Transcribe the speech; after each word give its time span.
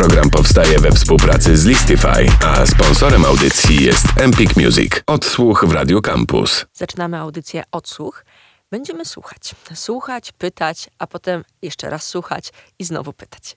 Program 0.00 0.30
powstaje 0.30 0.78
we 0.78 0.90
współpracy 0.92 1.56
z 1.56 1.64
Listify, 1.64 2.26
a 2.44 2.66
sponsorem 2.66 3.24
audycji 3.24 3.84
jest 3.84 4.06
Empik 4.16 4.56
Music. 4.56 4.92
Odsłuch 5.06 5.64
w 5.64 5.72
Radio 5.72 6.00
Campus. 6.00 6.66
Zaczynamy 6.72 7.18
audycję 7.18 7.62
Odsłuch. 7.72 8.24
Będziemy 8.70 9.04
słuchać. 9.04 9.54
Słuchać, 9.74 10.32
pytać, 10.32 10.90
a 10.98 11.06
potem 11.06 11.44
jeszcze 11.62 11.90
raz 11.90 12.04
słuchać 12.04 12.52
i 12.78 12.84
znowu 12.84 13.12
pytać. 13.12 13.56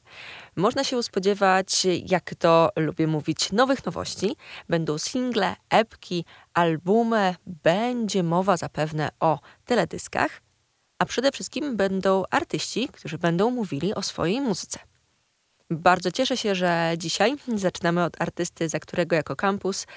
Można 0.56 0.84
się 0.84 1.04
spodziewać, 1.04 1.88
jak 2.06 2.36
to 2.36 2.70
lubię 2.76 3.08
mówić, 3.08 3.52
nowych 3.52 3.86
nowości. 3.86 4.36
Będą 4.70 4.98
single, 4.98 5.56
epki, 5.70 6.26
albumy, 6.54 7.36
będzie 7.48 8.24
mowa 8.24 8.58
zapewne 8.58 9.10
o 9.20 9.40
teledyskach, 9.66 10.42
a 11.00 11.06
przede 11.06 11.32
wszystkim 11.32 11.78
będą 11.78 12.24
artyści, 12.32 12.90
którzy 12.92 13.18
będą 13.18 13.52
mówili 13.52 13.94
o 13.94 14.02
swojej 14.02 14.42
muzyce. 14.42 14.80
Bardzo 15.78 16.12
cieszę 16.12 16.38
się, 16.38 16.56
że 16.56 16.94
dzisiaj 16.98 17.36
zaczynamy 17.56 18.04
od 18.04 18.22
artysty, 18.22 18.70
za 18.70 18.80
którego 18.80 19.16
jako 19.16 19.36
kampus 19.36 19.88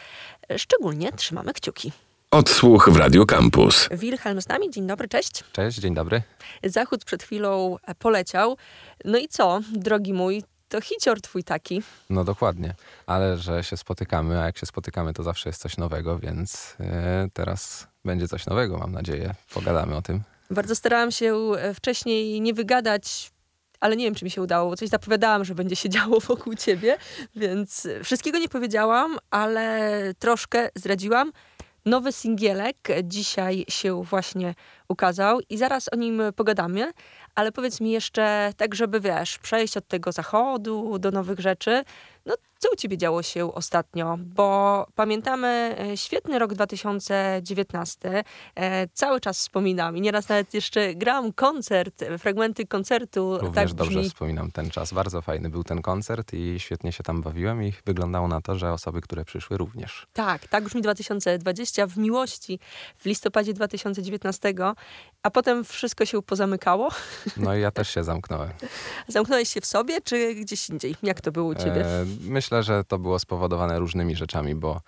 szczególnie 0.57 1.13
trzymamy 1.13 1.53
kciuki. 1.53 1.93
Odsłuch 2.31 2.89
w 2.91 2.97
Radio 2.97 3.27
Campus. 3.27 3.89
Wilhelm 3.91 4.41
z 4.41 4.49
nami, 4.49 4.71
dzień 4.71 4.87
dobry, 4.87 5.09
cześć. 5.09 5.45
Cześć, 5.53 5.79
dzień 5.79 5.95
dobry. 5.95 6.23
Zachód 6.65 7.05
przed 7.05 7.23
chwilą 7.23 7.77
poleciał. 7.99 8.57
No 9.05 9.19
i 9.19 9.29
co, 9.29 9.61
drogi 9.73 10.13
mój, 10.13 10.43
to 10.69 10.81
hicior 10.81 11.21
twój 11.21 11.45
taki. 11.45 11.83
No 12.11 12.25
dokładnie, 12.25 12.75
ale 13.07 13.39
że 13.39 13.65
się 13.65 13.77
spotykamy, 13.77 14.43
a 14.43 14.47
jak 14.47 14.59
się 14.59 14.67
spotykamy, 14.67 15.13
to 15.13 15.23
zawsze 15.23 15.49
jest 15.49 15.63
coś 15.63 15.77
nowego, 15.77 16.19
więc 16.19 16.77
e, 16.81 17.29
teraz 17.33 17.87
będzie 18.05 18.29
coś 18.29 18.47
nowego, 18.47 18.79
mam 18.79 18.93
nadzieję. 18.93 19.35
Pogadamy 19.55 19.97
o 19.97 20.03
tym. 20.03 20.23
Bardzo 20.51 20.75
starałam 20.75 21.11
się 21.11 21.35
e, 21.59 21.75
wcześniej 21.75 22.41
nie 22.41 22.55
wygadać, 22.55 23.31
ale 23.81 23.97
nie 23.97 24.05
wiem, 24.05 24.15
czy 24.15 24.25
mi 24.25 24.31
się 24.31 24.43
udało, 24.43 24.71
bo 24.71 24.77
coś 24.77 24.89
zapowiadałam, 24.89 25.45
że 25.45 25.55
będzie 25.55 25.77
się 25.77 25.89
działo 25.97 26.21
wokół 26.21 26.55
ciebie, 26.55 26.97
więc 27.37 27.89
wszystkiego 28.05 28.39
nie 28.39 28.49
powiedziałam, 28.49 29.19
ale 29.31 29.91
troszkę 30.19 30.69
zdradziłam. 30.75 31.33
Nowy 31.85 32.13
singielek 32.13 32.89
dzisiaj 33.05 33.65
się 33.69 34.05
właśnie 34.05 34.55
ukazał 34.89 35.41
i 35.51 35.59
zaraz 35.59 35.93
o 35.93 35.97
nim 35.97 36.23
pogadamy, 36.37 36.93
ale 37.37 37.53
powiedz 37.53 37.81
mi 37.81 37.91
jeszcze, 37.91 38.53
tak 38.57 38.75
żeby 38.75 39.01
wiesz, 39.01 39.39
przejść 39.39 39.77
od 39.77 39.89
tego 39.89 40.13
zachodu 40.13 40.99
do 40.99 41.11
nowych 41.11 41.41
rzeczy, 41.41 41.85
no 42.27 42.35
co 42.59 42.69
u 42.73 42.77
ciebie 42.77 42.99
działo 42.99 43.23
się 43.23 43.55
ostatnio? 43.55 44.17
Bo 44.19 44.87
pamiętamy 44.95 45.77
e, 45.79 45.97
świetny 45.97 46.39
rok 46.39 46.55
2019, 46.55 48.25
e, 48.55 48.89
cały 48.89 49.21
czas 49.21 49.39
wspominam 49.39 49.97
i 49.97 50.01
nieraz 50.01 50.29
nawet 50.29 50.55
jeszcze 50.55 50.95
grałam 50.95 51.33
koncert, 51.33 52.05
fragmenty 52.19 52.67
koncertu. 52.67 53.39
Również 53.39 53.71
tak 53.71 53.75
dobrze 53.75 54.03
wspominam 54.03 54.51
ten 54.51 54.71
czas. 54.71 54.93
Bardzo 54.93 55.23
fajny 55.23 55.51
był 55.51 55.65
ten 55.65 55.83
koncert 55.83 56.33
i 56.33 56.61
świetnie 56.61 56.93
się 56.93 57.03
tam 57.03 57.23
bawiłem 57.23 57.63
i 57.63 57.73
wyglądało 57.87 58.29
na 58.29 58.41
to, 58.41 58.59
że 58.59 58.73
osoby, 58.73 59.01
które 59.01 59.25
przyszły 59.25 59.57
również. 59.57 60.07
Tak, 60.13 60.49
tak 60.49 60.65
brzmi 60.65 60.83
2020 60.83 61.87
w 61.87 61.97
miłości 61.97 62.59
w 62.97 63.05
listopadzie 63.05 63.53
2019, 63.53 64.55
a 65.27 65.31
potem 65.31 65.65
wszystko 65.65 66.05
się 66.05 66.23
pozamykało. 66.23 66.89
No 67.37 67.57
i 67.57 67.61
ja 67.61 67.71
też 67.71 67.89
się 67.89 68.05
zamknąłem. 68.05 68.51
Zamknąłeś 69.09 69.49
się 69.49 69.61
w 69.61 69.67
sobie, 69.67 70.01
czy 70.01 70.35
gdzieś 70.35 70.71
indziej? 70.71 70.97
Jak 71.03 71.21
to 71.21 71.33
było 71.33 71.47
u 71.47 71.55
ciebie? 71.55 71.87
E, 71.87 72.07
myślę, 72.21 72.63
że 72.63 72.85
to 72.85 72.99
było 72.99 73.19
spowodowane 73.19 73.79
różnymi 73.79 74.17
rzeczami, 74.17 74.55
bo 74.55 74.81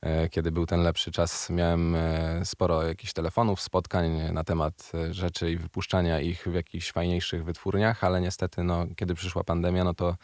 e, 0.00 0.28
kiedy 0.28 0.52
był 0.52 0.66
ten 0.66 0.82
lepszy 0.82 1.12
czas, 1.12 1.50
miałem 1.50 1.94
e, 1.94 2.44
sporo 2.44 2.82
jakichś 2.82 3.12
telefonów, 3.12 3.60
spotkań 3.60 4.32
na 4.32 4.44
temat 4.44 4.92
rzeczy 5.10 5.50
i 5.50 5.56
wypuszczania 5.56 6.20
ich 6.20 6.46
w 6.46 6.54
jakichś 6.54 6.92
fajniejszych 6.92 7.44
wytwórniach, 7.44 8.04
ale 8.04 8.20
niestety, 8.20 8.64
no, 8.64 8.86
kiedy 8.96 9.14
przyszła 9.14 9.44
pandemia, 9.44 9.84
no 9.84 9.94
to 9.94 10.16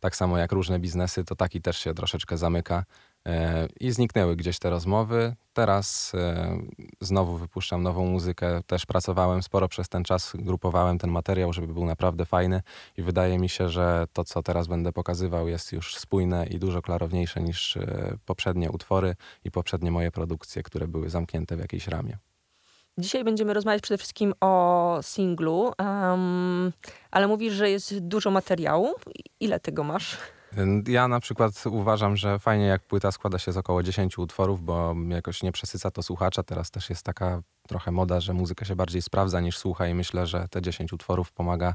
tak 0.00 0.16
samo 0.16 0.38
jak 0.38 0.52
różne 0.52 0.78
biznesy, 0.78 1.24
to 1.24 1.36
taki 1.36 1.60
też 1.60 1.78
się 1.78 1.94
troszeczkę 1.94 2.36
zamyka. 2.36 2.84
E, 3.26 3.68
I 3.80 3.90
zniknęły 3.90 4.36
gdzieś 4.36 4.58
te 4.58 4.70
rozmowy. 4.70 5.34
Teraz 5.52 6.12
e, 6.14 6.58
znowu 7.00 7.36
wypuszczam 7.36 7.82
nową 7.82 8.06
muzykę. 8.06 8.60
Też 8.66 8.86
pracowałem 8.86 9.42
sporo 9.42 9.68
przez 9.68 9.88
ten 9.88 10.04
czas, 10.04 10.32
grupowałem 10.34 10.98
ten 10.98 11.10
materiał, 11.10 11.52
żeby 11.52 11.74
był 11.74 11.84
naprawdę 11.84 12.26
fajny. 12.26 12.62
I 12.96 13.02
wydaje 13.02 13.38
mi 13.38 13.48
się, 13.48 13.68
że 13.68 14.06
to, 14.12 14.24
co 14.24 14.42
teraz 14.42 14.66
będę 14.66 14.92
pokazywał, 14.92 15.48
jest 15.48 15.72
już 15.72 15.96
spójne 15.96 16.46
i 16.46 16.58
dużo 16.58 16.82
klarowniejsze 16.82 17.42
niż 17.42 17.76
e, 17.76 18.16
poprzednie 18.26 18.70
utwory 18.70 19.14
i 19.44 19.50
poprzednie 19.50 19.90
moje 19.90 20.10
produkcje, 20.10 20.62
które 20.62 20.88
były 20.88 21.10
zamknięte 21.10 21.56
w 21.56 21.60
jakiejś 21.60 21.88
ramie. 21.88 22.18
Dzisiaj 22.98 23.24
będziemy 23.24 23.54
rozmawiać 23.54 23.82
przede 23.82 23.98
wszystkim 23.98 24.34
o 24.40 24.98
singlu, 25.02 25.72
em, 25.78 26.72
ale 27.10 27.28
mówisz, 27.28 27.52
że 27.52 27.70
jest 27.70 27.98
dużo 27.98 28.30
materiału. 28.30 28.94
Ile 29.40 29.60
tego 29.60 29.84
masz? 29.84 30.18
Ja 30.86 31.08
na 31.08 31.20
przykład 31.20 31.64
uważam, 31.66 32.16
że 32.16 32.38
fajnie 32.38 32.66
jak 32.66 32.82
płyta 32.82 33.12
składa 33.12 33.38
się 33.38 33.52
z 33.52 33.56
około 33.56 33.82
10 33.82 34.18
utworów, 34.18 34.62
bo 34.62 34.94
jakoś 35.08 35.42
nie 35.42 35.52
przesyca 35.52 35.90
to 35.90 36.02
słuchacza. 36.02 36.42
Teraz 36.42 36.70
też 36.70 36.90
jest 36.90 37.02
taka 37.02 37.42
trochę 37.68 37.90
moda, 37.90 38.20
że 38.20 38.34
muzyka 38.34 38.64
się 38.64 38.76
bardziej 38.76 39.02
sprawdza 39.02 39.40
niż 39.40 39.58
słucha 39.58 39.86
i 39.86 39.94
myślę, 39.94 40.26
że 40.26 40.48
te 40.50 40.62
10 40.62 40.92
utworów 40.92 41.32
pomaga 41.32 41.74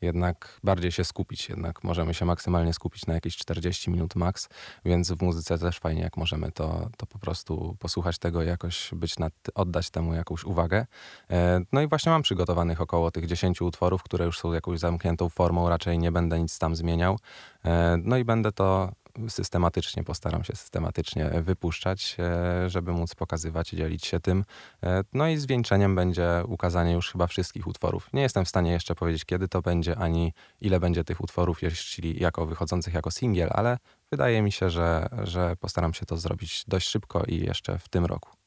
jednak 0.00 0.60
bardziej 0.64 0.92
się 0.92 1.04
skupić. 1.04 1.48
Jednak 1.48 1.84
możemy 1.84 2.14
się 2.14 2.24
maksymalnie 2.24 2.72
skupić 2.72 3.06
na 3.06 3.14
jakieś 3.14 3.36
40 3.36 3.90
minut 3.90 4.14
max, 4.14 4.48
więc 4.84 5.12
w 5.12 5.22
muzyce 5.22 5.58
też 5.58 5.78
fajnie 5.78 6.02
jak 6.02 6.16
możemy 6.16 6.52
to, 6.52 6.90
to 6.96 7.06
po 7.06 7.18
prostu 7.18 7.76
posłuchać 7.78 8.18
tego 8.18 8.42
jakoś 8.42 8.90
być 8.92 9.18
nad, 9.18 9.32
oddać 9.54 9.90
temu 9.90 10.14
jakąś 10.14 10.44
uwagę. 10.44 10.86
E, 11.30 11.60
No 11.72 11.80
i 11.80 11.88
właśnie 11.88 12.12
mam 12.12 12.22
przygotowanych 12.22 12.80
około 12.80 13.10
tych 13.10 13.26
10 13.26 13.62
utworów, 13.62 14.02
które 14.02 14.24
już 14.24 14.38
są 14.38 14.52
jakąś 14.52 14.78
zamkniętą 14.78 15.28
formą, 15.28 15.68
raczej 15.68 15.98
nie 15.98 16.12
będę 16.12 16.40
nic 16.40 16.58
tam 16.58 16.76
zmieniał. 16.76 17.18
E, 17.64 17.96
No 18.02 18.16
i 18.16 18.24
będę 18.24 18.52
to 18.52 18.92
systematycznie, 19.28 20.04
postaram 20.04 20.44
się 20.44 20.56
systematycznie 20.56 21.30
wypuszczać, 21.42 22.16
e, 22.18 22.70
żeby 22.70 22.92
móc 22.92 23.14
pokazywać 23.14 23.72
i 23.72 23.76
dzielić 23.76 24.06
się 24.06 24.20
tym. 24.20 24.44
E, 24.82 25.02
No 25.12 25.28
i 25.28 25.36
zwieńczeniem 25.36 25.94
będzie 25.94 26.42
ukazanie 26.48 26.92
już 26.92 27.12
chyba 27.12 27.26
wszystkich 27.26 27.66
utworów. 27.66 28.08
Nie 28.12 28.22
jestem 28.22 28.44
w 28.44 28.48
stanie 28.48 28.72
jeszcze 28.72 28.94
powiedzieć, 28.94 29.24
kiedy 29.24 29.48
to 29.48 29.62
będzie, 29.62 29.98
ani 29.98 30.32
ile 30.60 30.80
będzie 30.80 31.04
tych 31.04 31.20
utworów, 31.20 31.62
jeśli 31.62 32.22
jako 32.22 32.46
wychodzących 32.46 32.94
jako 32.94 33.10
singiel, 33.10 33.48
ale 33.52 33.78
wydaje 34.10 34.42
mi 34.42 34.52
się, 34.52 34.70
że, 34.70 35.08
że 35.22 35.56
postaram 35.56 35.94
się 35.94 36.06
to 36.06 36.16
zrobić 36.16 36.64
dość 36.68 36.88
szybko 36.88 37.22
i 37.28 37.38
jeszcze 37.38 37.78
w 37.78 37.88
tym 37.88 38.04
roku. 38.04 38.45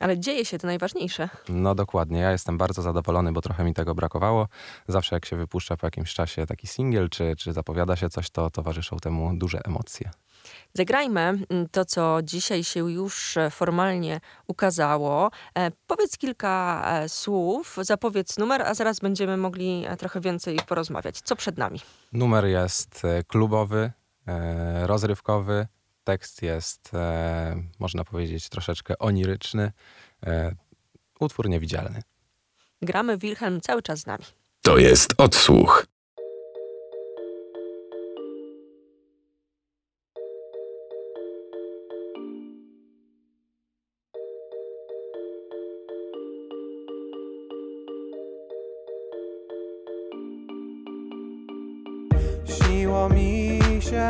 Ale 0.00 0.18
dzieje 0.18 0.44
się 0.44 0.58
to 0.58 0.66
najważniejsze. 0.66 1.28
No 1.48 1.74
dokładnie, 1.74 2.18
ja 2.20 2.32
jestem 2.32 2.58
bardzo 2.58 2.82
zadowolony, 2.82 3.32
bo 3.32 3.40
trochę 3.40 3.64
mi 3.64 3.74
tego 3.74 3.94
brakowało. 3.94 4.48
Zawsze 4.88 5.16
jak 5.16 5.24
się 5.26 5.36
wypuszcza 5.36 5.76
po 5.76 5.86
jakimś 5.86 6.14
czasie 6.14 6.46
taki 6.46 6.66
singiel, 6.66 7.08
czy, 7.08 7.34
czy 7.38 7.52
zapowiada 7.52 7.96
się 7.96 8.08
coś, 8.08 8.30
to 8.30 8.50
towarzyszą 8.50 8.96
temu 8.96 9.30
duże 9.34 9.60
emocje. 9.64 10.10
Zagrajmy 10.74 11.20
mm, 11.20 11.68
to, 11.70 11.84
co 11.84 12.18
dzisiaj 12.22 12.64
się 12.64 12.90
już 12.90 13.36
e, 13.36 13.50
formalnie 13.50 14.20
ukazało. 14.46 15.30
E, 15.58 15.70
Powiedz 15.86 16.18
kilka 16.18 16.82
e, 16.86 17.08
słów, 17.08 17.76
zapowiedz 17.82 18.38
numer, 18.38 18.62
a 18.62 18.74
zaraz 18.74 19.00
będziemy 19.00 19.36
mogli 19.36 19.84
e, 19.88 19.96
trochę 19.96 20.20
więcej 20.20 20.58
porozmawiać. 20.68 21.20
Co 21.20 21.36
przed 21.36 21.58
nami? 21.58 21.80
Numer 22.12 22.44
jest 22.44 23.04
e, 23.04 23.24
klubowy, 23.24 23.92
e, 24.26 24.86
rozrywkowy. 24.86 25.66
Tekst 26.06 26.42
jest, 26.42 26.94
e, 26.94 27.62
można 27.78 28.04
powiedzieć, 28.04 28.48
troszeczkę 28.48 28.98
oniryczny. 28.98 29.72
E, 30.26 30.54
utwór 31.20 31.48
niewidzialny. 31.48 32.02
Gramy 32.82 33.18
Wilhelm 33.18 33.60
cały 33.60 33.82
czas 33.82 33.98
z 33.98 34.06
nami. 34.06 34.24
To 34.62 34.78
jest 34.78 35.14
odsłuch. 35.18 35.86
Śniło 52.46 53.08
mi 53.08 53.60
się, 53.80 54.08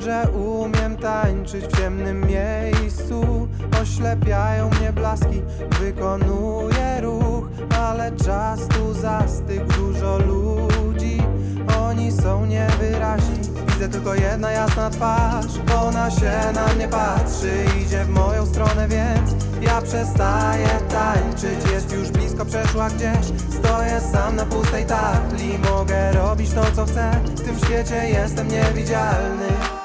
że 0.00 0.26
umiem 0.30 0.96
tańczyć 0.96 1.64
w 1.64 1.76
ciemnym 1.76 2.26
miejscu. 2.26 3.48
Oślepiają 3.82 4.70
mnie 4.70 4.92
blaski, 4.92 5.42
wykonuję 5.80 7.00
ruch 7.00 7.48
Ale 7.78 8.12
czas 8.12 8.60
tu 8.68 8.94
zastygł, 8.94 9.72
dużo 9.72 10.18
ludzi. 10.18 11.22
Oni 11.80 12.12
są 12.12 12.46
niewyraźni. 12.46 13.38
Widzę 13.68 13.88
tylko 13.88 14.14
jedna 14.14 14.50
jasna 14.50 14.90
twarz. 14.90 15.46
Ona 15.84 16.10
się 16.10 16.32
na 16.54 16.74
mnie 16.74 16.88
patrzy, 16.88 17.50
idzie 17.82 18.04
w 18.04 18.08
moją 18.08 18.46
stronę, 18.46 18.88
więc 18.88 19.44
ja 19.60 19.82
przestaję 19.82 20.68
tańczyć. 20.90 21.72
Jest 21.72 21.92
już 21.92 22.10
blisko, 22.10 22.44
przeszła 22.44 22.90
gdzieś. 22.90 23.26
Stoję 23.58 24.00
sam 24.12 24.36
na 24.36 24.46
pustej 24.46 24.86
tafli. 24.86 25.58
Mogę 25.70 26.12
robić 26.12 26.50
to, 26.50 26.62
co 26.76 26.84
chcę. 26.84 27.10
W 27.36 27.40
tym 27.40 27.58
świecie 27.58 28.08
jestem 28.08 28.48
niewidzialny 28.48 29.79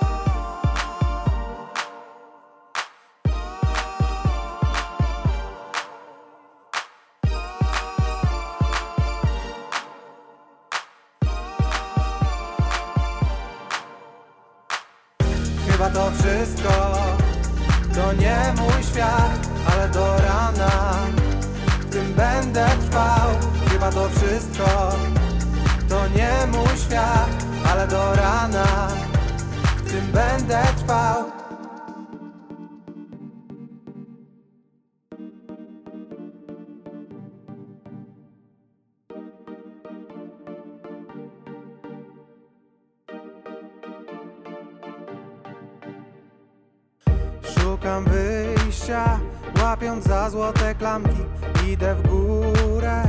będę 30.15 30.63
trwał. 30.77 31.23
Szukam 47.43 48.05
wyjścia, 48.05 49.19
łapiąc 49.61 50.05
za 50.05 50.29
złote 50.29 50.75
klamki. 50.75 51.09
Idę 51.67 51.95
w 51.95 52.07
górę, 52.07 53.03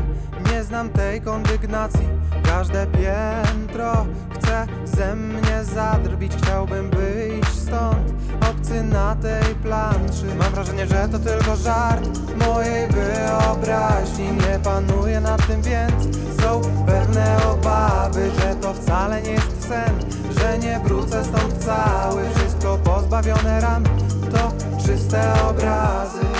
nie 0.52 0.64
znam 0.64 0.90
tej 0.90 1.20
kondygnacji. 1.20 2.08
Każde 2.44 2.86
piętro 2.86 4.06
chce 4.46 4.66
ze 4.96 5.16
mnie 5.16 5.64
zadrwić 5.74 6.32
Chciałbym 6.42 6.90
wyjść 6.90 7.58
stąd, 7.62 8.14
obcy 8.50 8.82
na 8.82 9.16
tej 9.16 9.54
planszy. 9.54 10.26
Mam 10.38 10.52
wrażenie, 10.52 10.86
że 10.86 11.08
to 11.08 11.18
tylko 11.18 11.56
żart 11.56 12.08
mojej 12.46 12.88
wyobraźni. 12.88 14.24
Nie 14.24 14.58
panuję 14.64 15.20
nad 15.20 15.46
tym, 15.46 15.62
więc 15.62 16.16
są 16.42 16.60
pewne 16.86 17.36
obawy 17.52 18.30
Że 18.40 18.56
to 18.56 18.74
wcale 18.74 19.22
nie 19.22 19.30
jest 19.30 19.68
sen, 19.68 19.94
że 20.40 20.58
nie 20.58 20.80
wrócę 20.84 21.24
stąd 21.24 21.64
cały. 21.64 22.22
Wszystko 22.34 22.78
pozbawione 22.78 23.60
ram, 23.60 23.84
to 24.32 24.52
czyste 24.86 25.32
obrazy 25.50 26.35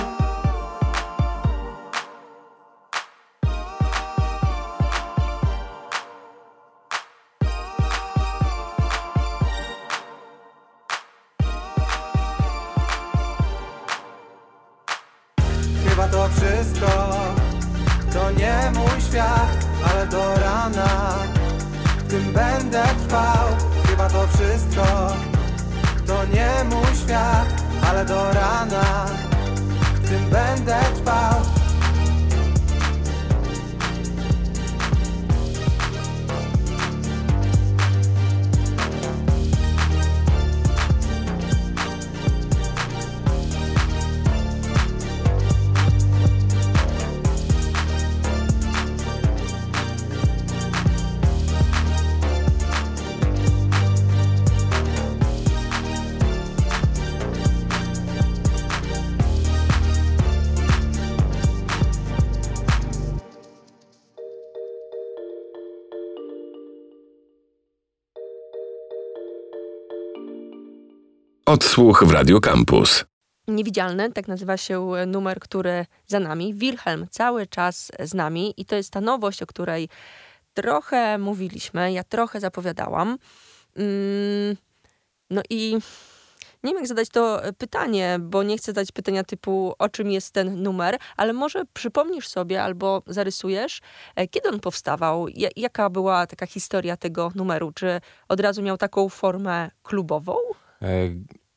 Chyba 15.97 16.09
to 16.09 16.29
wszystko. 16.29 17.17
To 18.13 18.31
nie 18.31 18.71
mój 18.75 19.01
świat 19.11 19.67
Ale 19.91 20.07
do 20.07 20.35
rana 20.35 21.15
W 21.99 22.11
tym 22.11 22.33
będę 22.33 22.83
trwał. 22.83 23.47
Chyba 23.87 24.09
to 24.09 24.27
wszystko. 24.27 25.13
To 26.07 26.25
nie 26.25 26.51
mój 26.65 26.97
świat 27.05 27.47
Ale 27.91 28.05
do 28.05 28.33
rana 28.33 29.07
W 29.95 30.09
tym 30.09 30.31
będę 30.31 30.81
trwał 30.95 31.56
Odsłuch 71.61 72.05
w 72.05 72.11
Radio 72.11 72.41
Campus. 72.41 73.05
Niewidzialny, 73.49 74.13
tak 74.13 74.29
nazywa 74.29 74.57
się 74.57 74.93
numer, 75.07 75.41
który 75.41 75.87
za 76.07 76.21
nami. 76.21 76.55
Wilhelm 76.55 77.07
cały 77.11 77.47
czas 77.47 77.93
z 78.01 78.15
nami 78.15 78.55
i 78.57 78.65
to 78.65 78.77
jest 78.77 78.91
ta 78.93 79.01
nowość, 79.01 79.43
o 79.43 79.47
której 79.47 79.89
trochę 80.55 81.19
mówiliśmy, 81.19 81.93
ja 81.93 82.05
trochę 82.05 82.41
zapowiadałam. 82.41 83.19
Mm, 83.77 84.57
no 85.31 85.43
i 85.51 85.73
nie 86.65 86.73
wiem, 86.73 86.77
jak 86.77 86.87
zadać 86.87 87.09
to 87.09 87.41
pytanie, 87.59 88.19
bo 88.21 88.43
nie 88.43 88.59
chcę 88.59 88.73
zadać 88.73 88.93
pytania 88.93 89.25
typu, 89.25 89.75
o 89.79 89.89
czym 89.89 90.11
jest 90.11 90.33
ten 90.35 90.63
numer, 90.63 90.99
ale 91.17 91.33
może 91.33 91.63
przypomnisz 91.73 92.29
sobie 92.29 92.63
albo 92.63 93.03
zarysujesz, 93.07 93.81
e, 94.17 94.29
kiedy 94.29 94.49
on 94.49 94.61
powstawał, 94.61 95.29
ja- 95.29 95.49
jaka 95.57 95.91
była 95.91 96.27
taka 96.27 96.47
historia 96.47 96.97
tego 96.97 97.33
numeru? 97.35 97.73
Czy 97.73 98.01
od 98.29 98.41
razu 98.41 98.63
miał 98.63 98.77
taką 98.77 99.09
formę 99.09 99.71
klubową? 99.83 100.37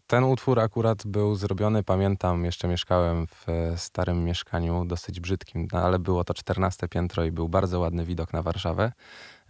Ten 0.09 0.23
utwór 0.23 0.59
akurat 0.59 1.07
był 1.07 1.35
zrobiony, 1.35 1.83
pamiętam, 1.83 2.45
jeszcze 2.45 2.67
mieszkałem 2.67 3.27
w 3.27 3.49
e, 3.49 3.77
starym 3.77 4.23
mieszkaniu, 4.23 4.85
dosyć 4.85 5.19
brzydkim, 5.19 5.67
no, 5.73 5.79
ale 5.79 5.99
było 5.99 6.23
to 6.23 6.33
14 6.33 6.87
piętro 6.87 7.25
i 7.25 7.31
był 7.31 7.49
bardzo 7.49 7.79
ładny 7.79 8.05
widok 8.05 8.33
na 8.33 8.41
Warszawę. 8.41 8.91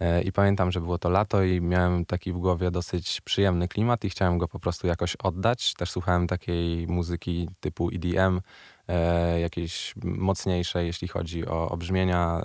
E, 0.00 0.22
I 0.22 0.32
pamiętam, 0.32 0.72
że 0.72 0.80
było 0.80 0.98
to 0.98 1.10
lato 1.10 1.42
i 1.42 1.60
miałem 1.60 2.04
taki 2.04 2.32
w 2.32 2.38
głowie 2.38 2.70
dosyć 2.70 3.20
przyjemny 3.20 3.68
klimat 3.68 4.04
i 4.04 4.10
chciałem 4.10 4.38
go 4.38 4.48
po 4.48 4.58
prostu 4.58 4.86
jakoś 4.86 5.16
oddać. 5.16 5.74
Też 5.74 5.90
słuchałem 5.90 6.26
takiej 6.26 6.86
muzyki 6.86 7.48
typu 7.60 7.90
EDM, 7.94 8.40
e, 8.88 9.40
jakiejś 9.40 9.94
mocniejszej, 10.04 10.86
jeśli 10.86 11.08
chodzi 11.08 11.46
o, 11.46 11.68
o 11.68 11.76
brzmienia, 11.76 12.44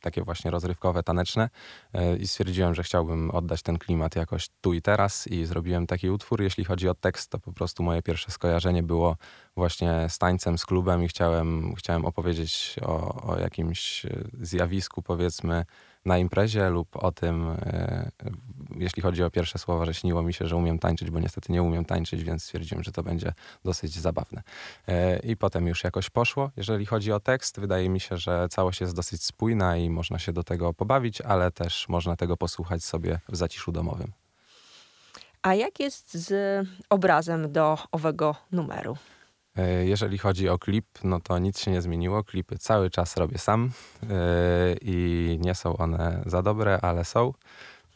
takie 0.00 0.22
właśnie 0.22 0.50
rozrywkowe, 0.50 1.02
taneczne. 1.02 1.50
E, 1.92 2.16
I 2.16 2.28
stwierdziłem, 2.28 2.74
że 2.74 2.82
chciałbym 2.82 3.30
oddać 3.30 3.62
ten 3.62 3.78
klimat 3.78 4.16
jakoś 4.16 4.48
tu 4.60 4.72
i 4.74 4.82
teraz 4.82 5.26
i 5.26 5.44
zrobiłem 5.44 5.86
taki 5.86 6.10
utwór. 6.10 6.42
Jeśli 6.42 6.64
chodzi 6.64 6.88
o 6.88 6.94
tekst, 6.94 7.30
to 7.30 7.38
po 7.38 7.52
prostu 7.52 7.82
moje 7.82 8.02
pierwsze 8.02 8.30
skojarzenie 8.30 8.82
było 8.82 9.16
właśnie 9.56 10.06
z 10.08 10.18
tańcem, 10.18 10.58
z 10.58 10.66
klubem 10.66 11.04
i 11.04 11.08
chciałem, 11.08 11.74
chciałem 11.74 12.04
opowiedzieć 12.04 12.76
o, 12.82 13.22
o 13.22 13.38
jakimś 13.38 14.04
e, 14.04 14.10
zjawisku, 14.40 15.02
powiedzmy, 15.02 15.64
na 16.04 16.18
imprezie 16.18 16.70
lub 16.70 16.96
o 16.96 17.12
tym, 17.12 17.50
e, 17.50 18.10
jeśli 18.76 19.02
chodzi 19.02 19.24
o 19.24 19.30
pierwsze 19.30 19.58
słowa, 19.58 19.84
że 19.84 19.94
śniło 19.94 20.22
mi 20.22 20.34
się, 20.34 20.46
że 20.46 20.56
umiem 20.56 20.78
tańczyć, 20.78 21.10
bo 21.10 21.20
niestety 21.20 21.52
nie 21.52 21.62
umiem 21.62 21.84
tańczyć, 21.84 22.24
więc 22.24 22.42
stwierdziłem, 22.42 22.84
że 22.84 22.92
to 22.92 23.02
będzie 23.02 23.32
dosyć 23.64 23.98
zabawne. 23.98 24.42
I 25.24 25.36
potem 25.36 25.66
już 25.66 25.84
jakoś 25.84 26.10
poszło. 26.10 26.50
Jeżeli 26.56 26.86
chodzi 26.86 27.12
o 27.12 27.20
tekst, 27.20 27.60
wydaje 27.60 27.88
mi 27.88 28.00
się, 28.00 28.16
że 28.16 28.48
całość 28.50 28.80
jest 28.80 28.94
dosyć 28.94 29.24
spójna 29.24 29.76
i 29.76 29.89
można 29.90 30.18
się 30.18 30.32
do 30.32 30.44
tego 30.44 30.74
pobawić, 30.74 31.20
ale 31.20 31.50
też 31.50 31.88
można 31.88 32.16
tego 32.16 32.36
posłuchać 32.36 32.84
sobie 32.84 33.20
w 33.28 33.36
zaciszu 33.36 33.72
domowym. 33.72 34.12
A 35.42 35.54
jak 35.54 35.80
jest 35.80 36.14
z 36.14 36.32
obrazem 36.90 37.52
do 37.52 37.78
owego 37.92 38.36
numeru? 38.52 38.96
E, 39.56 39.86
Jeżeli 39.86 40.18
chodzi 40.18 40.48
o 40.48 40.58
klip, 40.58 40.86
no 41.04 41.20
to 41.20 41.38
nic 41.38 41.58
się 41.60 41.70
nie 41.70 41.82
zmieniło. 41.82 42.24
Klipy 42.24 42.58
cały 42.58 42.90
czas 42.90 43.16
robię 43.16 43.38
sam 43.38 43.70
e, 44.02 44.06
i 44.82 45.38
nie 45.40 45.54
są 45.54 45.76
one 45.76 46.22
za 46.26 46.42
dobre, 46.42 46.78
ale 46.82 47.04
są. 47.04 47.32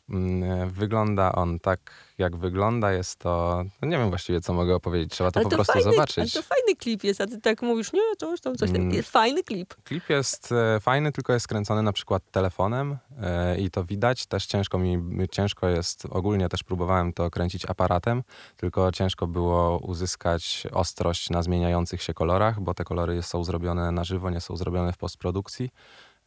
Mm, 0.09 0.71
Wygląda 0.71 1.33
on 1.33 1.61
tak, 1.61 1.81
jak 2.19 2.37
wygląda. 2.37 2.93
Jest 2.93 3.17
to. 3.17 3.65
No 3.83 3.89
nie 3.89 3.99
wiem 3.99 4.09
właściwie, 4.09 4.41
co 4.41 4.53
mogę 4.53 4.75
opowiedzieć. 4.75 5.13
Trzeba 5.13 5.31
to 5.31 5.41
Ale 5.41 5.45
po 5.45 5.51
to 5.51 5.57
prostu 5.57 5.73
fajny, 5.73 5.91
zobaczyć. 5.93 6.19
Ale 6.19 6.31
to 6.31 6.43
fajny 6.43 6.77
klip 6.77 7.05
jest, 7.05 7.21
a 7.21 7.27
ty 7.27 7.41
tak 7.41 7.63
mówisz, 7.63 7.93
nie, 7.93 8.01
coś 8.19 8.41
tam, 8.41 8.57
coś 8.57 8.71
tam. 8.71 8.81
Mm. 8.81 8.95
Jest 8.95 9.11
fajny 9.11 9.43
klip. 9.43 9.75
Klip 9.85 10.11
jest 10.11 10.53
e, 10.53 10.81
fajny, 10.81 11.13
tylko 11.13 11.33
jest 11.33 11.49
kręcony 11.49 11.83
na 11.83 11.93
przykład 11.93 12.23
telefonem 12.31 12.99
e, 13.23 13.61
i 13.61 13.71
to 13.71 13.85
widać. 13.85 14.27
Też 14.27 14.47
ciężko 14.47 14.79
mi, 14.79 14.99
ciężko 15.31 15.69
jest, 15.69 16.07
ogólnie 16.11 16.49
też 16.49 16.63
próbowałem 16.63 17.13
to 17.13 17.31
kręcić 17.31 17.67
aparatem, 17.67 18.23
tylko 18.57 18.93
ciężko 18.93 19.27
było 19.27 19.79
uzyskać 19.79 20.67
ostrość 20.73 21.31
na 21.31 21.43
zmieniających 21.43 22.03
się 22.03 22.15
kolorach, 22.15 22.61
bo 22.61 22.75
te 22.75 22.85
kolory 22.85 23.23
są 23.23 23.45
zrobione 23.45 23.93
na 23.93 24.05
żywo, 24.05 24.31
nie 24.31 24.41
są 24.41 24.57
zrobione 24.57 24.93
w 24.93 24.97
postprodukcji. 24.97 25.71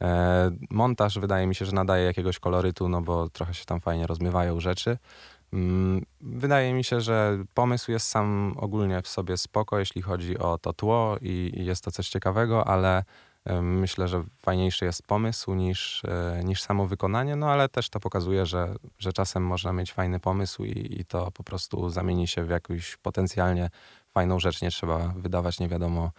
E, 0.01 0.51
montaż 0.69 1.19
wydaje 1.19 1.47
mi 1.47 1.55
się, 1.55 1.65
że 1.65 1.71
nadaje 1.71 2.05
jakiegoś 2.05 2.39
kolorytu, 2.39 2.89
no 2.89 3.01
bo 3.01 3.29
trochę 3.29 3.53
się 3.53 3.65
tam 3.65 3.81
fajnie 3.81 4.07
rozmywają 4.07 4.59
rzeczy. 4.59 4.97
Mm, 5.53 6.05
Wydaje 6.21 6.73
mi 6.73 6.83
się, 6.83 7.01
że 7.01 7.43
pomysł 7.53 7.91
jest 7.91 8.07
sam 8.07 8.53
ogólnie 8.57 9.01
w 9.01 9.07
sobie 9.07 9.37
spoko, 9.37 9.79
jeśli 9.79 10.01
chodzi 10.01 10.37
o 10.37 10.57
to 10.57 10.73
tło 10.73 11.17
i, 11.21 11.51
jest 11.65 11.83
to 11.83 11.91
coś 11.91 12.09
ciekawego, 12.09 12.67
ale 12.67 13.03
e, 13.45 13.61
myślę, 13.61 14.07
że 14.07 14.23
fajniejszy 14.41 14.85
jest 14.85 15.07
pomysł 15.07 15.53
niż, 15.53 16.05
e, 16.05 16.41
niż 16.43 16.61
samo 16.61 16.87
wykonanie, 16.87 17.35
no 17.35 17.51
ale 17.51 17.69
też 17.69 17.89
to 17.89 17.99
pokazuje, 17.99 18.45
że, 18.45 18.75
że 18.99 19.13
czasem 19.13 19.43
można 19.43 19.73
mieć 19.73 19.93
fajny 19.93 20.19
pomysł 20.19 20.63
i, 20.63 20.99
i 20.99 21.05
to 21.05 21.31
po 21.31 21.43
prostu 21.43 21.89
zamieni 21.89 22.27
się 22.27 22.43
w 22.43 22.49
jakąś 22.49 22.97
potencjalnie 22.97 23.69
fajną 24.13 24.39
rzecz. 24.39 24.61
Nie 24.61 24.71
trzeba 24.71 24.97
wydawać 25.15 25.59
nie 25.59 25.67
wiadomo 25.67 26.11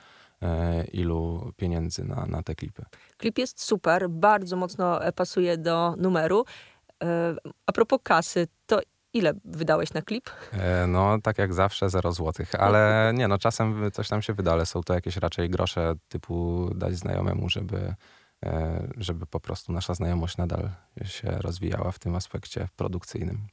ilu 0.92 1.52
pieniędzy 1.56 2.04
na, 2.04 2.26
na 2.26 2.42
te 2.42 2.54
klipy. 2.54 2.84
Klip 3.16 3.38
jest 3.38 3.62
super, 3.62 4.10
bardzo 4.10 4.56
mocno 4.56 5.04
e, 5.04 5.12
pasuje 5.12 5.56
do 5.58 5.94
numeru. 5.98 6.44
E, 7.02 7.34
A 7.66 7.72
propos 7.72 8.00
kasy, 8.02 8.48
to 8.66 8.80
Ile 9.12 9.32
wydałeś 9.44 9.92
na 9.92 10.02
klip? 10.02 10.30
E, 10.52 10.86
no, 10.86 11.18
tak 11.22 11.38
jak 11.38 11.54
zawsze, 11.54 11.90
0 11.90 12.12
złotych, 12.12 12.54
ale 12.54 13.12
nie, 13.14 13.28
no 13.28 13.38
czasem 13.38 13.90
coś 13.92 14.08
tam 14.08 14.22
się 14.22 14.32
wyda, 14.32 14.52
ale 14.52 14.66
są 14.66 14.82
to 14.82 14.94
jakieś 14.94 15.16
raczej 15.16 15.50
grosze 15.50 15.94
typu 16.08 16.68
dać 16.74 16.96
znajomemu, 16.96 17.48
żeby, 17.48 17.94
e, 18.44 18.88
żeby 18.96 19.26
po 19.26 19.40
prostu 19.40 19.72
nasza 19.72 19.94
znajomość 19.94 20.36
nadal 20.36 20.70
się 21.04 21.30
rozwijała 21.30 21.92
w 21.92 21.98
tym 21.98 22.14
aspekcie 22.14 22.68
produkcyjnym. 22.76 23.46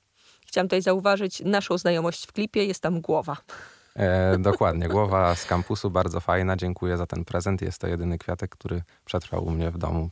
Chciałam 0.47 0.67
tutaj 0.67 0.81
zauważyć 0.81 1.39
naszą 1.39 1.77
znajomość 1.77 2.25
w 2.25 2.31
klipie, 2.31 2.65
jest 2.65 2.83
tam 2.83 3.01
głowa. 3.01 3.37
E, 3.95 4.37
dokładnie, 4.37 4.87
głowa 4.87 5.35
z 5.35 5.45
kampusu 5.45 5.91
bardzo 5.91 6.19
fajna, 6.19 6.55
dziękuję 6.55 6.97
za 6.97 7.05
ten 7.07 7.25
prezent. 7.25 7.61
Jest 7.61 7.81
to 7.81 7.87
jedyny 7.87 8.17
kwiatek, 8.17 8.51
który 8.51 8.81
przetrwał 9.05 9.45
u 9.45 9.51
mnie 9.51 9.71
w 9.71 9.77
domu 9.77 10.09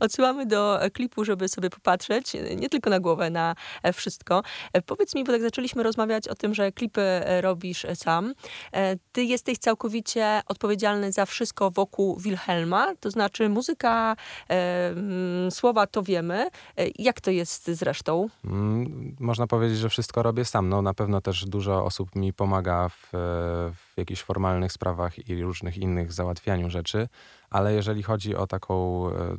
Odsyłamy 0.00 0.46
do 0.46 0.80
klipu, 0.92 1.24
żeby 1.24 1.48
sobie 1.48 1.70
popatrzeć, 1.70 2.32
nie 2.56 2.68
tylko 2.68 2.90
na 2.90 3.00
głowę, 3.00 3.30
na 3.30 3.54
wszystko. 3.92 4.42
Powiedz 4.86 5.14
mi, 5.14 5.24
bo 5.24 5.32
tak 5.32 5.42
zaczęliśmy 5.42 5.82
rozmawiać 5.82 6.28
o 6.28 6.34
tym, 6.34 6.54
że 6.54 6.72
klipy 6.72 7.02
robisz 7.40 7.86
sam. 7.94 8.34
Ty 9.12 9.24
jesteś 9.24 9.58
całkowicie 9.58 10.42
odpowiedzialny 10.46 11.12
za 11.12 11.26
wszystko 11.26 11.70
wokół 11.70 12.20
Wilhelma, 12.20 12.94
to 13.00 13.10
znaczy 13.10 13.48
muzyka, 13.48 14.16
słowa 15.50 15.86
to 15.86 16.02
wiemy. 16.02 16.48
Jak 16.98 17.20
to 17.20 17.30
jest 17.30 17.66
zresztą? 17.66 18.28
Mm, 18.44 19.16
można 19.20 19.46
powiedzieć, 19.46 19.78
że 19.78 19.88
wszystko 19.88 20.22
robię 20.22 20.44
sam. 20.44 20.68
No, 20.68 20.82
na 20.82 20.94
pewno 20.94 21.20
też 21.20 21.44
dużo 21.44 21.84
osób 21.84 22.14
mi 22.14 22.32
pomaga 22.32 22.88
w, 22.88 23.08
w 23.74 23.91
jakichś 23.96 24.22
formalnych 24.22 24.72
sprawach 24.72 25.28
i 25.28 25.42
różnych 25.42 25.78
innych 25.78 26.12
załatwianiu 26.12 26.70
rzeczy 26.70 27.08
ale 27.52 27.74
jeżeli 27.74 28.02
chodzi 28.02 28.36
o 28.36 28.46
taką 28.46 29.06
e, 29.08 29.36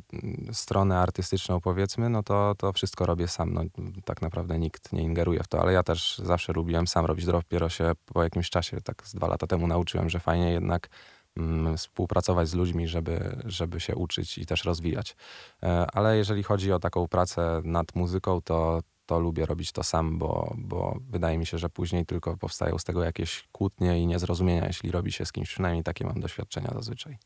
stronę 0.52 0.98
artystyczną, 0.98 1.60
powiedzmy, 1.60 2.08
no 2.08 2.22
to, 2.22 2.54
to 2.58 2.72
wszystko 2.72 3.06
robię 3.06 3.28
sam. 3.28 3.54
No, 3.54 3.62
tak 4.04 4.22
naprawdę 4.22 4.58
nikt 4.58 4.92
nie 4.92 5.02
ingeruje 5.02 5.42
w 5.42 5.48
to, 5.48 5.60
ale 5.60 5.72
ja 5.72 5.82
też 5.82 6.18
zawsze 6.18 6.52
lubiłem 6.52 6.86
sam 6.86 7.06
robić. 7.06 7.26
Dopiero 7.26 7.68
się 7.68 7.92
po 8.04 8.22
jakimś 8.22 8.50
czasie, 8.50 8.80
tak 8.80 9.06
z 9.06 9.14
dwa 9.14 9.28
lata 9.28 9.46
temu 9.46 9.66
nauczyłem, 9.66 10.10
że 10.10 10.20
fajnie 10.20 10.50
jednak 10.50 10.88
mm, 11.36 11.76
współpracować 11.76 12.48
z 12.48 12.54
ludźmi, 12.54 12.88
żeby, 12.88 13.36
żeby 13.44 13.80
się 13.80 13.94
uczyć 13.96 14.38
i 14.38 14.46
też 14.46 14.64
rozwijać. 14.64 15.16
E, 15.62 15.86
ale 15.92 16.16
jeżeli 16.16 16.42
chodzi 16.42 16.72
o 16.72 16.78
taką 16.78 17.08
pracę 17.08 17.60
nad 17.64 17.94
muzyką, 17.94 18.40
to, 18.40 18.80
to 19.06 19.18
lubię 19.20 19.46
robić 19.46 19.72
to 19.72 19.82
sam, 19.82 20.18
bo, 20.18 20.54
bo 20.58 20.98
wydaje 21.10 21.38
mi 21.38 21.46
się, 21.46 21.58
że 21.58 21.68
później 21.68 22.06
tylko 22.06 22.36
powstają 22.36 22.78
z 22.78 22.84
tego 22.84 23.04
jakieś 23.04 23.48
kłótnie 23.52 24.00
i 24.00 24.06
niezrozumienia, 24.06 24.66
jeśli 24.66 24.90
robi 24.90 25.12
się 25.12 25.26
z 25.26 25.32
kimś. 25.32 25.48
Przynajmniej 25.48 25.84
takie 25.84 26.06
mam 26.06 26.20
doświadczenia 26.20 26.70
zazwyczaj. 26.74 27.18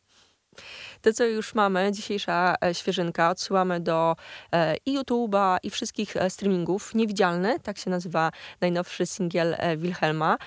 To, 1.02 1.12
co 1.12 1.24
już 1.24 1.54
mamy, 1.54 1.92
dzisiejsza 1.92 2.54
e, 2.64 2.74
świeżynka, 2.74 3.30
odsyłamy 3.30 3.80
do 3.80 4.16
e, 4.52 4.76
i 4.86 4.98
YouTube'a, 4.98 5.56
i 5.62 5.70
wszystkich 5.70 6.16
e, 6.16 6.30
streamingów. 6.30 6.94
Niewidzialny, 6.94 7.60
tak 7.60 7.78
się 7.78 7.90
nazywa 7.90 8.30
najnowszy 8.60 9.06
singiel 9.06 9.56
Wilhelma. 9.76 10.38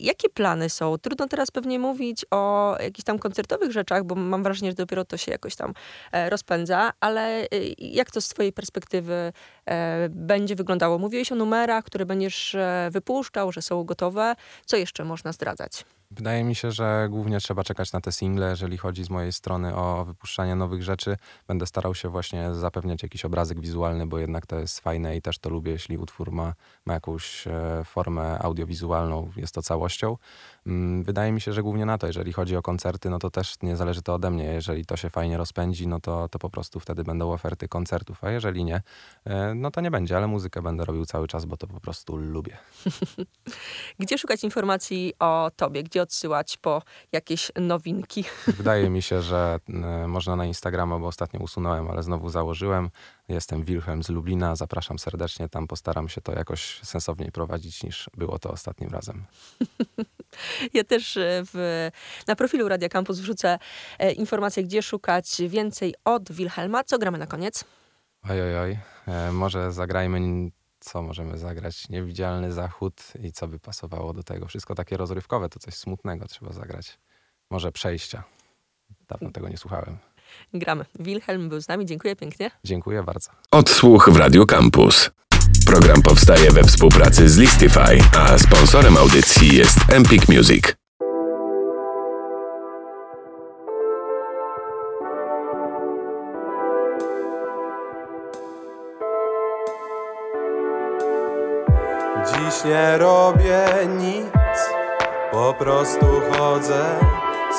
Jakie 0.00 0.28
plany 0.28 0.70
są? 0.70 0.98
Trudno 0.98 1.28
teraz 1.28 1.50
pewnie 1.50 1.78
mówić 1.78 2.26
o 2.30 2.76
jakichś 2.80 3.04
tam 3.04 3.18
koncertowych 3.18 3.72
rzeczach, 3.72 4.04
bo 4.04 4.14
mam 4.14 4.42
wrażenie, 4.42 4.70
że 4.70 4.74
dopiero 4.74 5.04
to 5.04 5.16
się 5.16 5.32
jakoś 5.32 5.56
tam 5.56 5.74
rozpędza, 6.12 6.90
ale 7.00 7.46
jak 7.78 8.10
to 8.10 8.20
z 8.20 8.28
twojej 8.28 8.52
perspektywy 8.52 9.32
będzie 10.10 10.54
wyglądało? 10.54 10.98
Mówiłeś 10.98 11.32
o 11.32 11.34
numerach, 11.34 11.84
które 11.84 12.06
będziesz 12.06 12.56
wypuszczał, 12.90 13.52
że 13.52 13.62
są 13.62 13.84
gotowe. 13.84 14.34
Co 14.66 14.76
jeszcze 14.76 15.04
można 15.04 15.32
zdradzać? 15.32 15.84
Wydaje 16.16 16.44
mi 16.44 16.54
się, 16.54 16.72
że 16.72 17.06
głównie 17.10 17.40
trzeba 17.40 17.64
czekać 17.64 17.92
na 17.92 18.00
te 18.00 18.12
single, 18.12 18.50
jeżeli 18.50 18.78
chodzi 18.78 19.04
z 19.04 19.10
mojej 19.10 19.32
strony 19.32 19.76
o 19.76 20.04
wypuszczanie 20.04 20.54
nowych 20.54 20.82
rzeczy. 20.82 21.16
Będę 21.48 21.66
starał 21.66 21.94
się 21.94 22.08
właśnie 22.08 22.54
zapewniać 22.54 23.02
jakiś 23.02 23.24
obrazek 23.24 23.60
wizualny, 23.60 24.06
bo 24.06 24.18
jednak 24.18 24.46
to 24.46 24.58
jest 24.58 24.80
fajne 24.80 25.16
i 25.16 25.22
też 25.22 25.38
to 25.38 25.50
lubię, 25.50 25.72
jeśli 25.72 25.98
utwór 25.98 26.32
ma, 26.32 26.54
ma 26.86 26.94
jakąś 26.94 27.46
e, 27.46 27.82
formę 27.84 28.38
audiowizualną, 28.38 29.30
jest 29.36 29.54
to 29.54 29.62
całością. 29.62 30.16
Mm, 30.66 31.04
wydaje 31.04 31.32
mi 31.32 31.40
się, 31.40 31.52
że 31.52 31.62
głównie 31.62 31.86
na 31.86 31.98
to, 31.98 32.06
jeżeli 32.06 32.32
chodzi 32.32 32.56
o 32.56 32.62
koncerty, 32.62 33.10
no 33.10 33.18
to 33.18 33.30
też 33.30 33.54
nie 33.62 33.76
zależy 33.76 34.02
to 34.02 34.14
ode 34.14 34.30
mnie. 34.30 34.44
Jeżeli 34.44 34.86
to 34.86 34.96
się 34.96 35.10
fajnie 35.10 35.36
rozpędzi, 35.36 35.88
no 35.88 36.00
to, 36.00 36.28
to 36.28 36.38
po 36.38 36.50
prostu 36.50 36.80
wtedy 36.80 37.04
będą 37.04 37.32
oferty 37.32 37.68
koncertów, 37.68 38.24
a 38.24 38.30
jeżeli 38.30 38.64
nie, 38.64 38.82
e, 39.24 39.54
no 39.54 39.70
to 39.70 39.80
nie 39.80 39.90
będzie, 39.90 40.16
ale 40.16 40.26
muzykę 40.26 40.62
będę 40.62 40.84
robił 40.84 41.06
cały 41.06 41.28
czas, 41.28 41.44
bo 41.44 41.56
to 41.56 41.66
po 41.66 41.80
prostu 41.80 42.16
lubię. 42.16 42.56
Gdzie 44.00 44.18
szukać 44.18 44.44
informacji 44.44 45.12
o 45.18 45.50
tobie? 45.56 45.82
Gdzie 45.82 46.02
odsyłać 46.04 46.56
po 46.56 46.82
jakieś 47.12 47.52
nowinki? 47.60 48.24
Wydaje 48.60 48.90
mi 48.90 49.02
się, 49.02 49.22
że 49.22 49.58
e, 49.68 50.08
można 50.08 50.36
na 50.36 50.44
Instagrama, 50.44 50.98
bo 50.98 51.06
ostatnio 51.06 51.40
usunąłem, 51.40 51.90
ale 51.90 52.02
znowu 52.02 52.30
założyłem. 52.30 52.90
Jestem 53.28 53.64
Wilhelm 53.64 54.02
z 54.02 54.08
Lublina, 54.08 54.56
zapraszam 54.56 54.98
serdecznie. 54.98 55.48
Tam 55.48 55.66
postaram 55.66 56.08
się 56.08 56.20
to 56.20 56.32
jakoś 56.32 56.80
sensowniej 56.82 57.32
prowadzić 57.32 57.82
niż 57.82 58.10
było 58.16 58.38
to 58.38 58.50
ostatnim 58.50 58.90
razem. 58.90 59.24
Ja 60.74 60.84
też 60.84 61.16
e, 61.16 61.42
w, 61.52 61.90
na 62.26 62.36
profilu 62.36 62.68
Radia 62.68 62.88
Campus 62.88 63.20
wrzucę 63.20 63.58
e, 63.98 64.12
informacje, 64.12 64.64
gdzie 64.64 64.82
szukać 64.82 65.42
więcej 65.48 65.94
od 66.04 66.32
Wilhelma. 66.32 66.84
Co 66.84 66.98
gramy 66.98 67.18
na 67.18 67.26
koniec? 67.26 67.64
Oj, 68.30 68.42
oj, 68.42 68.58
oj. 68.58 68.78
Może 69.32 69.72
zagrajmy, 69.72 70.50
co 70.84 71.02
możemy 71.02 71.38
zagrać? 71.38 71.88
Niewidzialny 71.88 72.52
zachód 72.52 73.02
i 73.22 73.32
co 73.32 73.48
by 73.48 73.58
pasowało 73.58 74.12
do 74.12 74.22
tego. 74.22 74.46
Wszystko 74.46 74.74
takie 74.74 74.96
rozrywkowe, 74.96 75.48
to 75.48 75.58
coś 75.58 75.74
smutnego 75.74 76.26
trzeba 76.26 76.52
zagrać. 76.52 76.98
Może 77.50 77.72
przejścia. 77.72 78.24
Dawno 79.08 79.30
tego 79.30 79.48
nie 79.48 79.56
słuchałem. 79.56 79.98
Gramy. 80.54 80.84
Wilhelm 80.98 81.48
był 81.48 81.60
z 81.60 81.68
nami. 81.68 81.86
Dziękuję 81.86 82.16
pięknie. 82.16 82.50
Dziękuję 82.64 83.02
bardzo. 83.02 83.30
Odsłuch 83.50 84.10
w 84.12 84.16
Radio 84.16 84.46
Campus. 84.46 85.10
Program 85.66 86.02
powstaje 86.02 86.50
we 86.50 86.64
współpracy 86.64 87.28
z 87.28 87.38
Listify, 87.38 87.98
a 88.16 88.38
sponsorem 88.38 88.96
audycji 88.96 89.56
jest 89.56 89.78
Empik 89.92 90.28
Music. 90.28 90.83
Dziś 102.54 102.64
nie 102.64 102.98
robię 102.98 103.66
nic, 103.88 104.58
po 105.30 105.54
prostu 105.54 106.06
chodzę. 106.30 106.84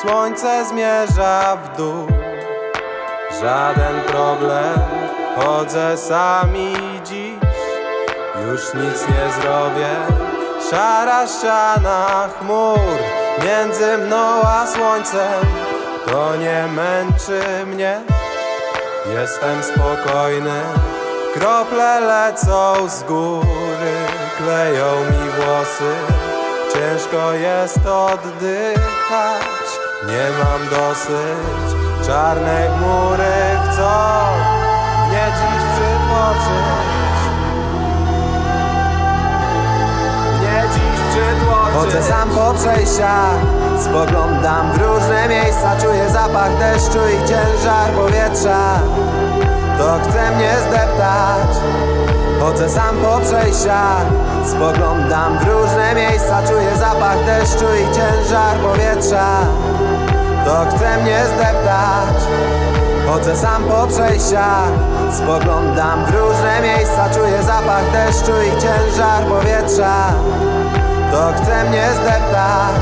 Słońce 0.02 0.66
zmierza 0.66 1.58
w 1.64 1.78
dół, 1.78 2.08
żaden 3.42 4.02
problem. 4.08 4.80
Chodzę 5.36 5.98
sami 5.98 6.74
dziś. 7.04 7.34
Już 8.48 8.74
nic 8.74 9.08
nie 9.08 9.42
zrobię. 9.42 9.90
Szara 10.70 11.28
ściana 11.28 12.30
chmur 12.40 12.80
Między 13.46 13.98
mną 13.98 14.42
a 14.42 14.68
słońcem. 14.68 15.46
To 16.06 16.36
nie 16.36 16.68
męczy 16.68 17.66
mnie. 17.66 18.02
Jestem 19.14 19.64
spokojny 19.64 20.62
Krople 21.36 22.00
lecą 22.02 22.90
z 22.90 23.04
góry 23.04 23.96
Kleją 24.38 25.00
mi 25.12 25.30
włosy. 25.30 25.94
Ciężko 26.74 27.34
jest 27.34 27.86
oddychać 27.86 29.68
Nie 30.08 30.26
mam 30.44 30.70
dosyć. 30.70 31.66
Czarne 32.06 32.68
chmury 32.78 33.36
chcą 33.64 33.92
Mnie 35.10 35.26
dziś 35.38 35.64
przytłoczyć. 35.76 36.76
Chodzę 41.76 42.04
sam 42.04 42.30
po 42.30 42.54
przejściach 42.54 43.40
Spoglądam 43.80 44.72
w 44.72 44.78
różne 44.78 45.28
miejsca 45.30 45.76
Czuję 45.82 46.10
zapach 46.10 46.58
deszczu 46.58 47.00
i 47.00 47.28
ciężar 47.28 47.92
powietrza. 47.92 48.80
To 49.78 50.00
chce 50.04 50.32
mnie 50.32 50.52
zdeptać 50.68 51.25
Chodzę 52.66 52.80
sam 52.80 52.98
po 52.98 53.20
przejściach 53.20 54.06
Spoglądam 54.46 55.40
w 55.40 55.48
różne 55.48 55.96
miejsca 55.96 56.42
Czuję 56.48 56.78
zapach 56.78 57.26
deszczu 57.26 57.66
i 57.66 57.96
ciężar 57.96 58.58
powietrza. 58.58 59.40
To 60.46 60.66
chce 60.70 60.98
mnie 61.04 61.20
zdeptać. 61.26 62.18
Chodzę 63.08 63.36
sam 63.36 63.64
po 63.64 63.88
przejściach 63.88 64.70
Spoglądam 65.12 66.06
w 66.06 66.10
różne 66.10 66.62
miejsca 66.62 67.10
Czuję 67.10 67.44
zapach 67.44 67.92
deszczu 67.92 68.32
i 68.42 68.62
ciężar 68.62 69.24
powietrza. 69.24 70.14
To 71.12 71.34
chce 71.36 71.70
mnie 71.70 71.88
zdeptać 71.94 72.82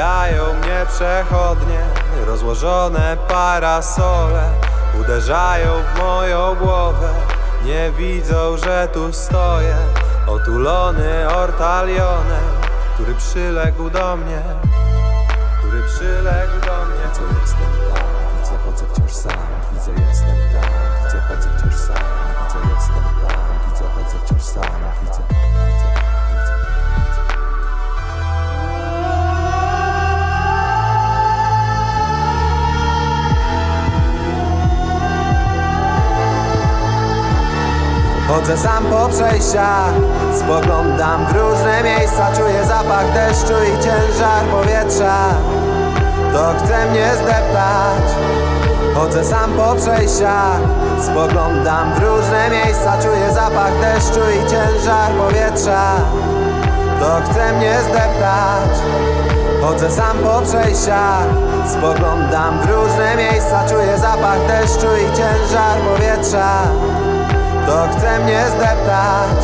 Mijają 0.00 0.54
mnie 0.54 0.86
przechodnie 0.88 1.80
Rozłożone 2.26 3.16
parasole 3.28 4.42
Uderzają 5.00 5.68
w 5.82 5.98
moją 5.98 6.54
głowę. 6.54 7.08
Nie 7.64 7.90
widzą, 7.90 8.56
że 8.56 8.88
tu 8.92 9.12
stoję 9.12 9.76
Otulony 10.26 11.28
ortalionem 11.28 12.44
Który 12.94 13.14
przyległ 13.14 13.90
do 13.90 14.16
mnie 14.16 14.42
Który 15.58 15.82
przyległ 15.82 16.66
do 16.66 16.84
mnie. 16.84 17.04
Widzę, 17.08 17.22
jestem 17.40 17.70
tam, 17.94 18.04
widzę, 18.38 18.58
chodzę 18.64 18.84
wciąż 18.94 19.12
sam 19.12 19.32
Widzę, 19.72 19.90
jestem 20.08 20.36
tam, 20.52 20.70
widzę, 21.04 21.20
chodzę 21.28 21.48
wciąż 21.58 21.74
sam 21.74 22.04
Widzę, 22.44 22.58
jestem 22.74 23.04
tam, 23.28 23.40
widzę, 23.70 23.84
chodzę 23.94 24.26
wciąż 24.26 24.42
sam 24.42 24.64
Widzę, 25.02 25.22
Chodzę 38.30 38.56
sam 38.56 38.84
po 38.84 39.08
przejściach 39.08 39.94
Spoglądam 40.38 41.26
w 41.26 41.32
różne 41.32 41.82
miejsca 41.84 42.32
Czuję 42.36 42.64
zapach 42.64 43.12
deszczu 43.12 43.54
i 43.64 43.84
ciężar 43.84 44.44
powietrza. 44.44 45.16
To 46.32 46.54
chce 46.58 46.90
mnie 46.90 47.10
zdeptać. 47.14 48.04
Chodzę 48.94 49.24
sam 49.24 49.52
po 49.52 49.74
przejściach 49.74 50.60
Spoglądam 51.02 51.94
w 51.94 51.98
różne 51.98 52.50
miejsca 52.50 52.98
Czuję 53.02 53.32
zapach 53.32 53.80
deszczu 53.80 54.20
i 54.20 54.50
ciężar 54.50 55.12
powietrza. 55.12 55.96
To 57.00 57.30
chce 57.30 57.52
mnie 57.52 57.74
zdeptać. 57.80 58.70
Chodzę 59.62 59.90
sam 59.90 60.18
po 60.18 60.40
przejściach 60.40 61.26
Spoglądam 61.68 62.60
w 62.60 62.70
różne 62.70 63.16
miejsca 63.16 63.64
Czuję 63.68 63.98
zapach 63.98 64.46
deszczu 64.46 64.86
i 64.96 65.16
ciężar 65.16 65.78
powietrza 65.92 66.62
to 67.66 67.88
chce 67.92 68.18
mnie 68.18 68.44
zdeptać. 68.48 69.38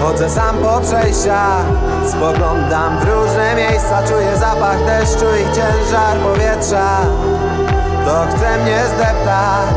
Chodzę 0.00 0.30
sam 0.30 0.58
po 0.58 0.80
przejściach 0.80 1.64
Spoglądam 2.08 2.98
w 2.98 3.04
różne 3.04 3.54
miejsca. 3.54 4.02
Czuję 4.02 4.36
zapach 4.36 4.84
deszczu 4.86 5.24
i 5.24 5.44
ciężar 5.54 6.16
powietrza. 6.16 7.00
To 8.06 8.26
chce 8.30 8.58
mnie 8.58 8.78
zdeptać 8.86 9.76